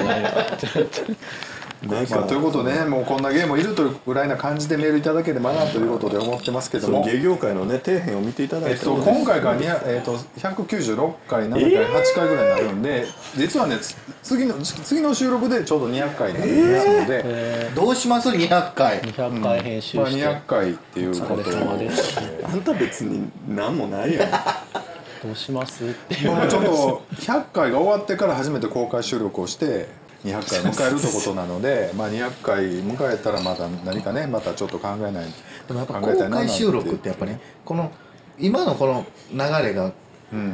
[0.05, 0.29] ないよ
[1.83, 19.01] なんかまあ、ということでねもうこんなゲームいるというぐらいな感じでメールいただければなということで思ってますけども、芸業界のね底辺を見ていただえっと、いても今回が、200えっと、196回7回、8回ぐらいになるんで実はねつ次の次の収録でちょうど200回になりますので、どうします？200回。
[19.01, 21.91] 200回編集まあ、して、200回っていうことで。
[21.91, 24.31] すあんた別に何もないやん。
[25.23, 25.85] どうします？
[25.85, 26.49] ってもう。
[26.49, 29.89] ちょっと100回が終わってから初めて公開収録をして
[30.25, 35.27] 200回迎えるということなのでまあ200回迎えたらまた何かねまたちょっと考えない。
[35.67, 36.49] でもやっぱ公考えたいななんて。
[36.49, 37.33] 開収録ってやっぱり
[37.65, 37.91] この
[38.39, 39.93] 今のこの流れが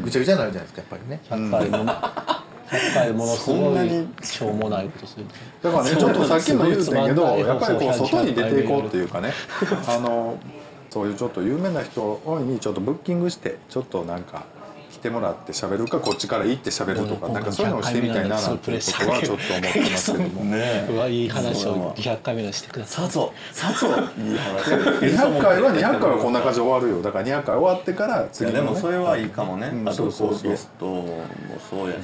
[0.03, 1.21] ぐちゃぐちゃになるじゃないですかやっぱりね。
[1.29, 1.93] 100回も、
[2.69, 5.25] 100回ものすそんごないにしょうもないことする
[5.63, 9.33] だからねちょっとさっきも言うてんけどやっぱりこう外に出ていこうっていうかね。
[9.87, 10.39] あの
[10.91, 14.47] そういうちょっと有名な人にちょっとブッキングしてちょっとなんか
[14.99, 20.45] 来てもらって喋るかこっちから行って喋るとかなんかそういうのをしてみたいななんていうことはちょっと思ってますけども。
[20.45, 23.95] ねうわいい話を200回目のしてくださいさぞさぞいい。
[24.37, 27.03] 話200回は200回はこんな感じで終わるよ。
[27.03, 29.89] だから200回終わってからい次の、ね、やでもそれはいいかもね、うん。
[29.89, 30.39] あとそうそうそう。
[30.41, 31.25] こうゲストも
[31.71, 31.99] そうやし、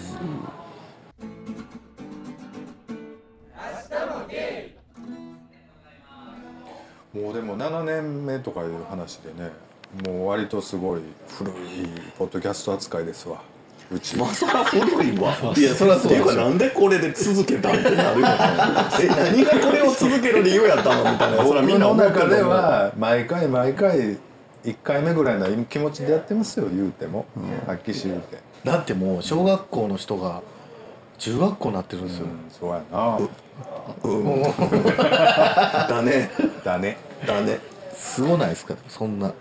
[7.12, 9.50] もうでも7年目とかいう話でね
[10.02, 11.00] もう割とすごい
[11.38, 11.54] 古い
[12.18, 13.40] ポッドキャスト扱いですわ。
[13.92, 14.16] うち。
[14.16, 15.34] まさか古いわ。
[15.56, 18.26] いやそりゃそういうかなんでこれで続けたんってなるよ
[19.02, 22.52] え何がこれを続ける理由やったのみたいなそれはみ僕んなの中で思ってると思う。
[22.54, 24.18] は毎回毎回
[24.64, 27.26] 1回目ぐらいの気持ちでやってますよ言うても、
[27.66, 30.40] はっきり言うて、だってもう小学校の人が
[31.18, 33.18] 中学校になってるんですよ、うん、そうやな。
[35.88, 36.30] だね。
[36.64, 36.96] だね。
[37.26, 37.58] だね。
[37.94, 38.74] すごないですか？
[38.88, 39.28] そんな。
[39.28, 39.32] え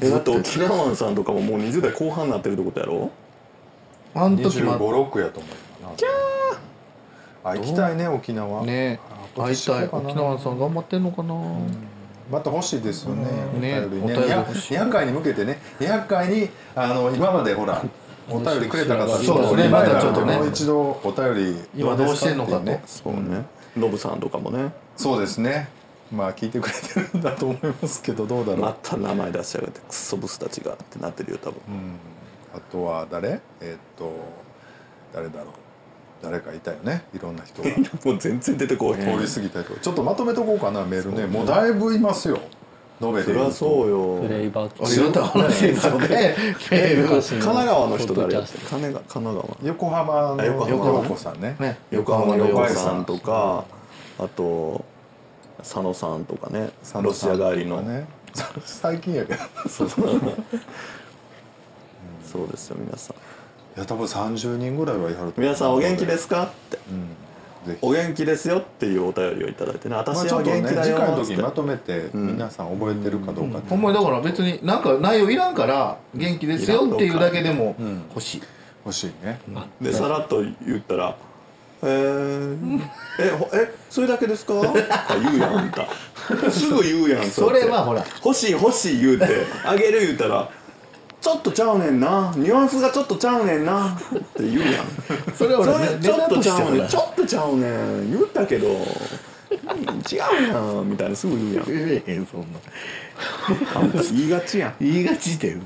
[0.00, 3.10] だって沖縄湾さんとかももう20代後半になってるってことやろ？
[4.14, 5.52] あの時2 5も六6やと思う
[5.82, 7.50] な。
[7.50, 7.56] あ。
[7.56, 8.64] 行きたいね沖縄。
[8.64, 9.00] ね。
[9.36, 9.88] あ会いたい。
[9.90, 11.34] 沖縄さん頑張ってんのかな、
[12.30, 13.24] また欲しいですよね。
[13.60, 14.14] ねお便りね。
[14.16, 14.76] お便り欲しい。
[14.76, 17.82] 200回に向けてね、200回にあの今までほら
[18.30, 19.68] お便りくれた方そうですね。
[19.68, 20.36] またちょっとね。
[20.36, 22.60] もう一度お便り今どうしてんのかと。
[22.60, 22.82] ね。
[22.86, 23.44] そうね。
[23.76, 24.72] ノブさんとかもね。
[24.96, 25.68] そうですね。
[26.16, 28.60] まあ聞いてくれてるんだと思いますけどどうだろう。
[28.60, 31.60] また名前出しやがってクソブスたちがってなってるよ多分
[32.54, 33.40] あとは誰？
[33.60, 34.12] えーっと
[35.12, 35.48] 誰だろう？
[36.22, 37.04] 誰かいたよね？
[37.14, 37.68] いろんな人が
[38.04, 39.74] もう全然出てこい通り過ぎた人。
[39.74, 41.26] ちょっとまとめとこうかなメールね。
[41.26, 42.38] もうだいぶいますよ。
[43.02, 43.50] 延べでそ。
[43.50, 46.08] そうよプレイバックありがたい話ですよね
[46.70, 48.34] メール神奈川の人誰？
[48.34, 51.56] 神奈川神奈川横浜のあ横浜横子さんね。
[51.58, 53.64] ね横浜の横浜横さんとか
[54.18, 54.84] あと
[55.58, 56.70] 佐野さんとかね
[57.02, 58.06] ロシア帰りの、ね。
[58.64, 59.40] 最近やけど。
[59.68, 60.08] そうそう。
[62.24, 63.16] そうですよ皆さん。
[63.76, 66.44] いや多分30人ぐらいはいはると皆さんお元気ですか？
[66.44, 66.78] って。
[66.90, 67.16] うん。
[67.80, 69.94] お元気ですよっていうお便りをいただいてね。
[69.94, 73.70] まあ私はちょっとね元気だよ次回のっつって時にまとめて皆さん覚えてるかどうかって。
[73.70, 77.74] ほんまにだから別になんか内容いらんから元気ですよっていうだけでも
[78.10, 78.42] 欲しい。
[78.84, 79.40] 欲しいね。
[79.80, 81.16] でさらっと言ったら
[81.86, 82.80] 「えー、
[83.20, 84.54] えほえそれだけですか?
[84.62, 85.86] 」あ言うやんあんた。
[86.50, 88.04] すぐ言うやんそれはほら。
[88.24, 89.26] 欲しい欲しい言うて
[89.64, 90.48] あげる言うたら
[91.20, 92.32] ちょっとちゃうねんな。
[92.36, 93.88] ニュアンスがちょっとちゃうねんな。
[93.88, 94.86] って言うやん。
[95.36, 96.88] それは俺ちょっとちゃうねん。
[96.88, 98.10] ちょっとちゃうねん。
[98.12, 101.64] 言ったけどうん違うやんみたいなすぐ言うやん。
[101.66, 102.46] 言えへんそんな。
[104.12, 104.74] 言いがちやん。
[104.80, 105.56] 言いがちで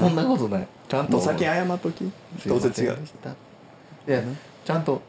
[0.00, 0.66] そんなことない。
[0.88, 1.20] ちゃんと。
[1.20, 2.10] 先謝っとき。
[2.46, 2.98] どうせ違う。
[4.08, 4.22] いや
[4.64, 5.02] ちゃんと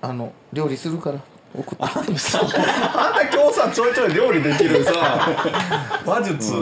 [0.00, 1.20] あの料理するから
[1.54, 2.18] 送ってあんた 今日
[3.54, 4.92] さちょいちょい料理できるさ
[6.04, 6.52] 話術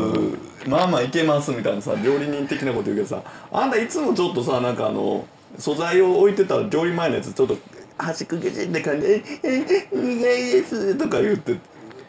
[0.66, 5.24] まあまあいけますみたいなさ料理人的なこと言うけどさあんたいつもちょっとさなんかあの
[5.58, 7.56] 素材を置いてたら料理前のやつちょっと
[7.96, 11.56] 端くげじって感じで「ええ苦いです」とか言って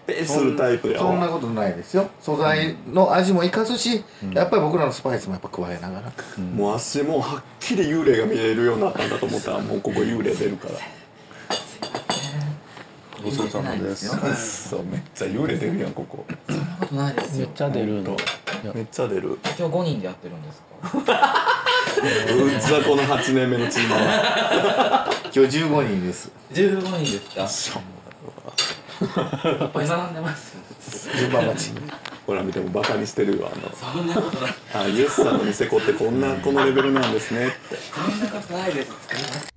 [0.08, 1.12] えするタイプやわ。
[1.12, 2.10] そんなことないですよ。
[2.22, 6.12] 素材の味も生かすし、やっぱり僕らのスパイスもやっぱ加えながら、
[6.56, 10.76] もう足もうはっきり幽霊が見えるようになったんだと思ったらもうここ幽霊出るから。
[13.24, 14.70] ごちそうさまです。
[14.70, 16.26] そうめっちゃ幽霊出るやんここ。
[16.48, 17.48] そんなことないですよ。
[17.48, 18.18] めっちゃ出るの。
[18.76, 19.40] めっちゃ出る。
[19.44, 20.76] 今日5人でやってるんですか？
[20.92, 21.06] うん
[22.60, 25.10] ざこの8年目のチームは。
[25.36, 26.32] 今日15人です。
[26.52, 27.82] 15人ですか？
[29.02, 29.06] い
[29.66, 30.56] っぱい並んでます
[31.18, 31.72] 順番待ち
[32.26, 33.70] ほら見てもバカにしてるよあの。
[33.76, 34.52] そんなことない。
[34.74, 37.76] あイエスさんのニセコってこんなこのレベルなんですねって。
[37.76, 38.92] そんなことないです。
[39.08, 39.54] 作ります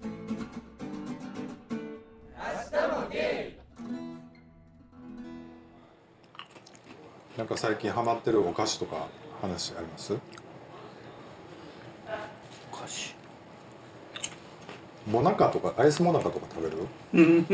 [7.38, 9.06] なんか最近ハマってるお菓子とか
[9.40, 10.12] 話あります？
[12.72, 13.14] おかしい
[15.08, 17.46] モナカとかアイスモナカとか食べる？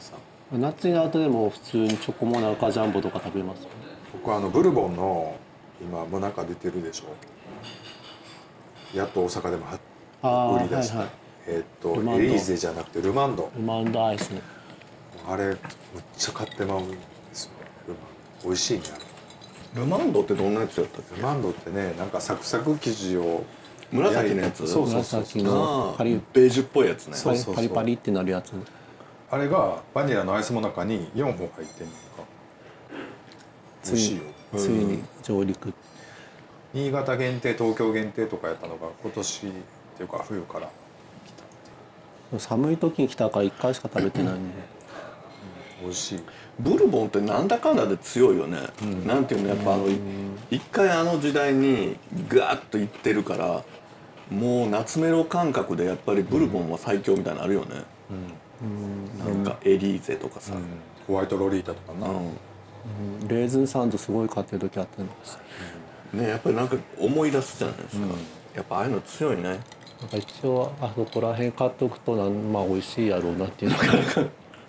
[0.00, 0.18] さん
[0.52, 3.66] 夏になるとでも普通にチョコモナカジャンボとか食べます
[4.12, 5.36] 僕はあのブルボンの
[5.80, 7.04] 今モナカ出てるでしょ。
[8.96, 9.66] やっと大阪でも
[10.22, 11.14] は売り出した、はいはい。
[11.48, 12.22] えーっとルマンド。
[12.22, 13.50] エリーゼじゃなくてルマンド。
[13.54, 14.40] ルマンドアイスね。
[15.28, 15.56] あれむっ
[16.16, 16.96] ちゃ買ってまうんで
[17.32, 17.50] すよ。
[17.86, 18.02] ルマン
[18.42, 18.48] ド。
[18.48, 18.84] 美味しいね
[19.74, 21.16] ルマンドってどんなやつやったっけ？
[21.16, 23.44] ルマンドってねなんかサクサク生地を
[23.92, 24.66] 紫のやつ？
[24.66, 27.14] そうそうそう紫のパリベージュっぽいやつね。
[27.14, 27.54] そうそうそう。
[27.54, 28.52] パリパリってなるやつ。
[28.52, 28.62] ね
[29.30, 32.24] あれがバニラのアイスモナカに4本入ってんのか。
[33.84, 34.22] 美味しいよ。
[34.56, 35.72] ついに上陸。
[36.72, 39.50] 新潟限定東京限定とかやったのが今年っ
[39.96, 40.70] ていうか冬から。
[42.38, 44.48] 寒い時に来たから1回しか食べてないん。
[44.48, 44.54] で
[45.82, 46.20] 美味しい。
[46.58, 48.58] ブルボンってなんだかんだで強いよね、
[49.06, 49.96] なんていうのやっぱあのい
[50.50, 51.96] 一回あの時代に
[52.28, 53.62] ガーッといってるから
[54.28, 57.84] もう夏メロ感覚でやっぱりブルボンは最強みたいなのあるよね、
[59.18, 60.54] なんかエリーゼとかさ、
[61.06, 63.28] ホワイトロリータとかな、うん。
[63.28, 65.38] レーズンサンドすごい買ってる時あったんです
[66.12, 68.06] ねやっぱりなんか思い出すじゃないですか、
[68.54, 69.42] やっぱああいうの強いね。
[70.00, 73.78] なんか一応あそこら辺買っておくとなんまあ美味しいやろうなっていうの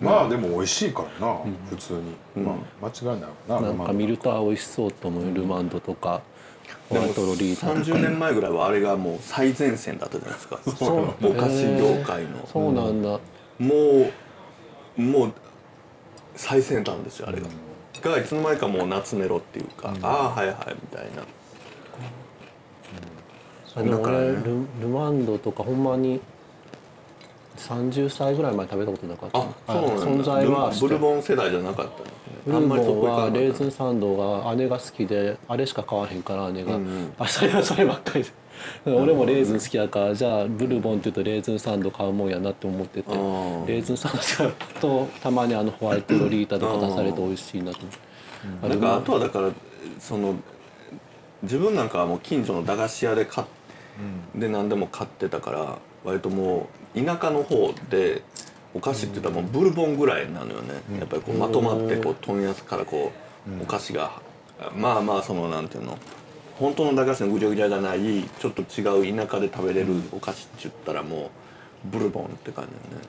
[0.00, 6.22] まあでも美味しいからな、普通に、まあ間違いないながなんか見るとあ美味しそうと思うルマンドとか
[6.88, 7.80] ホワイトロリータとか。
[7.80, 10.58] 30年前ぐらいはあれがもう最前線だったじゃないですか。
[10.76, 13.08] そうお菓子業界の、そうなんだ、
[13.58, 14.12] もう
[14.96, 15.32] もう
[16.36, 17.46] 最先端ですよあれが、
[18.10, 21.22] がいつの間にかもう夏メロっていうか、ああはいはいみたいな。
[23.74, 24.24] あでもだからね。
[24.24, 26.20] 俺ルルマンドとかほんまに
[27.56, 29.38] 30歳ぐらい前食べたことなかった。
[29.38, 30.06] あそうなんだ。
[30.06, 31.92] 存在はブルボン世代じゃなかった
[32.46, 37.12] ブルボンはレーズンサンドが姉が好きであれしか買わへんから姉が、うんうん。
[37.18, 38.30] あそれはそればっかりで
[38.86, 43.10] 俺もレーズン好きやからじゃあブルボンって言うとレーズンサンド買うもんやなって思ってて。
[43.10, 43.66] レー。
[43.66, 47.78] ーズンサンドとたまにあのホワイトロリータとか出されて美味しいなと。
[48.62, 49.50] 思ってあとはだから
[49.98, 50.34] その
[51.42, 53.46] 自分なんかはもう近所の駄菓子屋で買っ
[54.34, 58.22] で何でも買ってたから割ともう田舎の方で
[58.74, 63.12] お菓子って言ったらもうブルボンぐらいなのよね、やっぱりこうまとまってこう問屋からこ
[63.48, 64.22] うお菓子が
[64.76, 65.98] まあまあそのなんていうの
[66.60, 71.30] 本当の駄菓子のぐちゃぐちゃじゃないちょっと違う田舎で食べれるお菓子って言ったらも
[71.86, 73.08] うブルボンって感じだよね、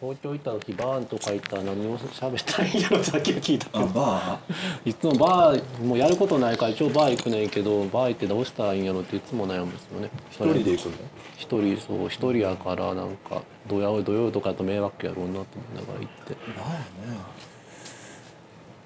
[0.00, 3.66] 東京行った時バーンとか行ったら何を喋ったらいいんやろってさっき聞いた。
[3.66, 4.38] けどバ
[4.84, 10.10] いつもバーもうやることないから一応バー行くねんけどバー行ってどうしたらいいんやろっていつも悩むんですよね。
[10.30, 10.92] 一一人で行くの？
[11.36, 16.36] 一人そう一人やからなんか土曜土曜とかだと迷惑やろうなと思いながら行って。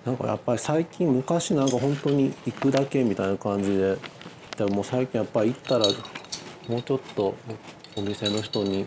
[0.06, 3.98] なんかやっぱり最近昔なんか本当に行くだけみたいな感じで
[4.56, 5.86] でももう最近やっぱり行ったら
[6.68, 7.34] もうちょっと
[7.96, 8.86] お店の人に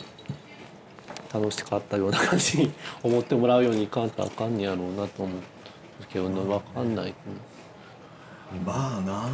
[1.33, 2.71] 楽しかったような感じに
[3.03, 5.39] 思ってもらうようにいかんとあかんねやろうなと思う
[6.11, 7.13] けどね分かんない、
[8.65, 9.29] バーな。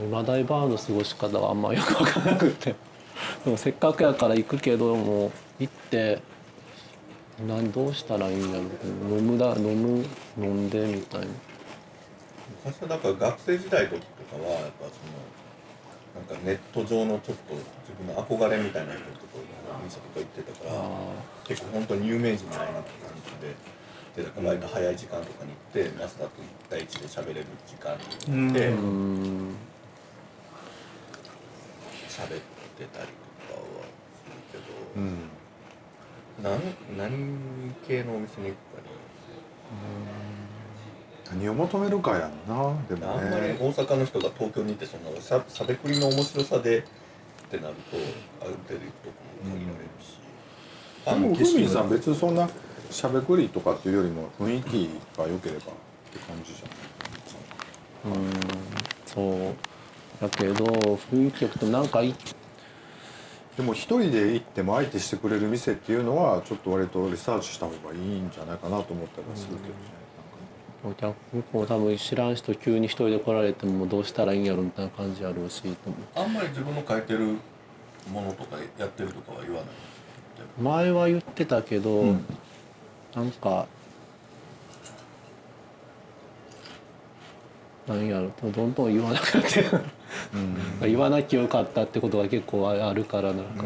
[0.00, 2.74] 今大バーの過ごし方はあんまよく分からなくて。
[3.44, 6.20] でもせっかくやから行くけども行って
[7.46, 8.62] なんどうしたらいいんやろ
[9.16, 10.04] 飲むだ飲む
[10.38, 11.26] 飲んでみたいな。
[12.64, 14.90] 昔はだから学生時代の時とかはやっぱその
[16.14, 19.40] なんかネット上のちょっと自分の憧れみたいな人とか
[19.80, 20.80] お店とか行ってたから
[21.44, 23.54] 結構本当に有名人に会いに行く感じで
[24.16, 28.68] でだから割と早い時間とかに行ってマスターと1対1で喋れる時間に行って
[32.12, 32.40] 喋っ
[32.76, 33.08] てたり
[33.48, 33.88] とかは
[34.20, 34.64] するけど、
[34.96, 35.32] うん。
[36.42, 36.60] なん
[36.98, 38.82] 何系のお店に行くか
[41.30, 42.74] 何を求めるかやんな。
[42.88, 46.82] でもにあんまりね大阪の人が東京にいてそのしゃしゃべくりの面白さでっ
[47.50, 47.96] てなると
[48.40, 49.14] ある程度行くとこ
[49.44, 50.18] も限られるし、
[51.04, 52.48] でも景色ふみさん別にそんな
[52.90, 55.64] しゃべくりとかっていうよりも雰囲気が良ければっ
[56.12, 58.12] て感じじゃん。
[58.12, 58.30] うん
[59.06, 59.54] そう。
[60.20, 62.14] だけど雰囲気よくてなんかい
[63.56, 70.01] でも一人で行っても相手してくれる店っていうのはちょっと割とリサーチした方がいいんじゃないかなと思ったりはするけどね、お
[70.90, 75.62] 客向こう多分知らん人急に一人で来られてもどうしたらいいんやろみたいな感じやろうし
[76.16, 77.36] あんまり自分の書いてる
[78.10, 79.66] ものとかやってるとかは言わない。
[80.60, 82.16] 前は言ってたけど、
[83.14, 83.66] なんか
[87.86, 89.64] なんやろどんどん言わなくなって、
[90.82, 93.32] 言わなきゃよかったってことが結構あるから。
[93.32, 93.44] なん。
[93.44, 93.64] か、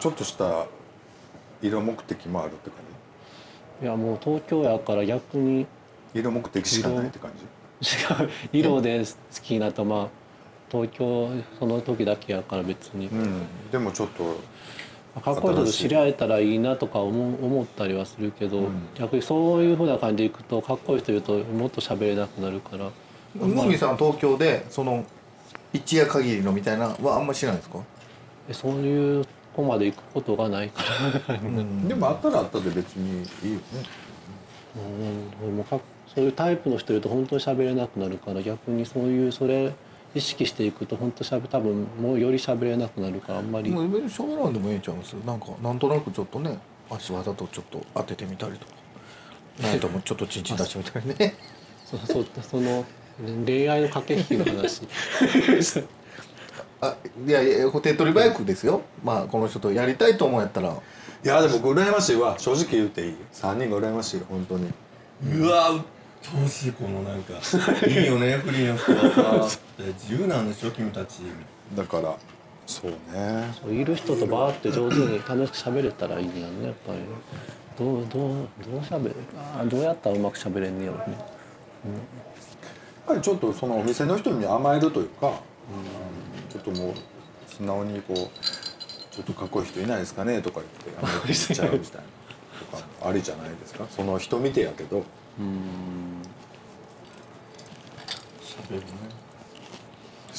[0.00, 0.66] ちょっとした
[1.62, 2.80] 色目的もあるって感
[3.82, 5.66] いやもう東京やから逆に
[6.14, 7.30] じ色目的しかないって感
[7.80, 7.94] じ？
[8.22, 9.06] 違う色で好
[9.42, 10.08] きになったまあ
[10.70, 13.42] 東京その時だけやから別に、うん。
[13.70, 14.40] でもちょっと
[15.20, 22.90] かっこいい人と知り合えたらいいなとか思う思ったりはするけど、逆にそういうふうな感じでいくとかっこいい人いるともっと喋れなくなるから。
[23.34, 25.04] ムーミンさんは東京でその
[25.72, 27.78] 一夜限りのみたいなのはあんまりしないですか？
[28.48, 30.82] えそういうとこまで行くことがないか
[31.28, 31.38] ら。
[31.88, 33.62] でもあったらあったで別にいいよね。
[35.42, 35.56] うん。
[35.56, 35.64] も
[36.14, 39.72] そういうタイプの人いると本当に喋れなくなるから逆にそういうそれ
[40.14, 43.70] 意識していくと本当しゃべ多分もうより喋れなくなるからあんまり。
[43.70, 45.14] もう別に喋らんでもええんちゃうんです？
[45.14, 46.58] なんかなんとなくちょっとね
[46.90, 48.72] 足わざとちょっと当ててみたりとか。
[49.62, 51.34] なんともちょっとチンチン出してみたりね。
[51.84, 52.84] そそその
[53.46, 54.82] 恋愛の駆け引きの話
[56.80, 56.96] あ
[57.26, 58.82] いやいや手っ取り早くですよ。
[59.02, 60.68] まあこの人とやりたいと思うんやったら。
[60.68, 62.38] いやでも僕羨ましいわ。
[62.38, 63.16] 正直言っていい。
[63.32, 64.20] 3人が羨ましい。
[64.28, 64.70] 本当に。
[65.32, 65.80] うわうっ
[66.22, 67.34] とうしいこのなんか。
[67.86, 69.48] いいよねフリーの人は。
[69.48, 71.20] さ自由なんでしょ君たち。
[71.74, 72.14] だから
[72.66, 73.80] そうね。
[73.80, 76.98] いる人とバーって上手に楽しく喋れたらいいやんねやっぱり。
[77.78, 78.30] どうどう
[78.64, 79.14] どう喋る？
[79.36, 81.16] あーどうやったらうまく喋れんねやろねやっ
[83.06, 85.32] ぱりちょっとそのお店の人に甘えるというか、
[86.48, 86.94] ちょっともう
[87.46, 88.16] 素直にこう
[89.14, 93.86] ちょっとかっこいい人いないですかねとか言って甘えて言っちゃうみたいなとかありじゃないですか？
[93.90, 95.04] その人見てやけど。
[98.42, 98.86] 喋るね。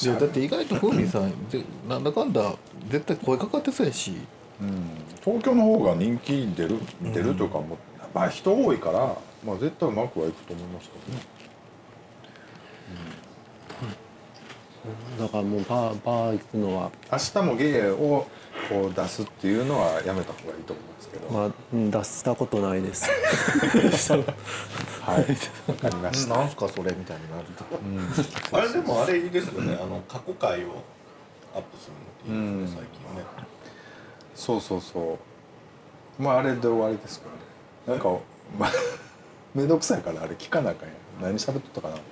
[0.00, 2.54] いやだって意外とふうみんさんでなんだかんだ
[2.88, 4.12] 絶対声かかってそうやし。
[4.60, 4.82] うん。
[5.24, 11.22] 東京の方が人気出る出るというかもうやっぱ人多いから、まあ、絶対うまくはいくと思いますけどね
[15.18, 16.90] だからもうバーバー行くのは。
[17.10, 18.26] 明日も芸を
[18.68, 21.30] こう出すっていうのはやめた方がいいと思うんですけど。
[21.30, 23.10] まあうん出したことないです。
[25.02, 25.18] はい。
[25.70, 27.44] わかりました、なんすかそれみたいになる
[28.50, 28.56] と。
[28.56, 29.78] あれでもあれいいですよね。
[29.80, 30.82] あの過去回を
[31.54, 31.90] アップす
[32.26, 33.24] るのっていいですね最近ね。
[34.34, 35.18] そうそうそ
[36.18, 36.22] う。
[36.22, 37.26] まああれで終わりですか
[37.86, 37.98] らね。
[37.98, 38.18] なんか
[38.58, 38.72] まあ
[39.54, 41.32] めんどくさいからあれ聞かなあかんやん。
[41.32, 42.04] 何喋っとったかなって。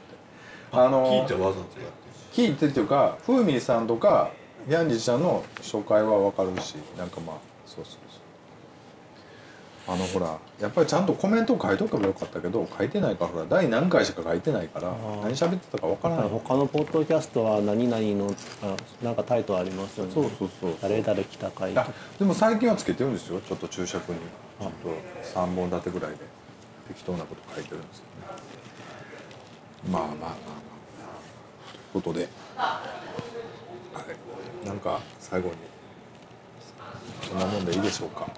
[0.73, 1.81] あの聞いてわざとやって。
[1.81, 2.06] る
[2.37, 4.30] 聞いてっていうかふーみんさんとか
[4.68, 7.97] ヤンジちゃんの紹介はわかるしなんかまあそうそうそう。
[9.89, 16.28] あのほらやっぱりちゃんとコメントを書いとけばよかったけど書いてないからほら第何回しか書いてないから何喋ってたかわからない。
[16.28, 20.12] 他のポッドキャストは何々のあなんかタイトルありますよね。
[20.12, 23.41] そうそうそう誰々来た回とあかでも最近はつけてるんですよ。
[23.41, 24.18] ちょっと注釈に。
[24.18, 26.18] ちょっと3本立てぐらいで
[26.89, 28.41] 適当なこと書いてるんですけどね。
[29.91, 30.76] まあまあまあまあ
[31.93, 32.80] ことで、は
[34.64, 35.55] い、なんか最後に。
[37.28, 38.28] そんなもんでいいでしょうか。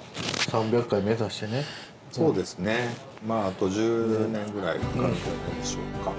[0.50, 1.64] 300回目指してね。
[2.10, 2.88] そうですね。
[3.26, 5.14] まああと10年ぐらいかかると思う
[5.60, 6.12] でしょうか、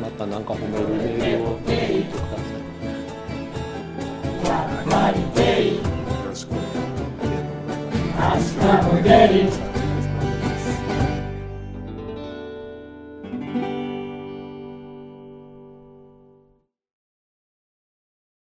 [0.00, 1.52] またなんか褒めるメールを。
[1.52, 1.72] 送って
[2.04, 2.20] くだ
[4.90, 5.82] さいよ
[6.26, 6.50] ろしく。
[6.50, 6.54] お
[9.02, 9.77] 願いします